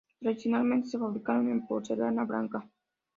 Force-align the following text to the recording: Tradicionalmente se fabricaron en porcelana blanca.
Tradicionalmente 0.19 0.89
se 0.89 0.97
fabricaron 0.97 1.51
en 1.51 1.67
porcelana 1.67 2.23
blanca. 2.23 2.67